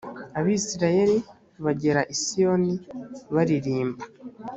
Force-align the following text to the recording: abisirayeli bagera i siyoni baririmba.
abisirayeli 0.39 1.17
bagera 1.63 2.01
i 2.13 2.15
siyoni 2.21 2.73
baririmba. 3.35 4.03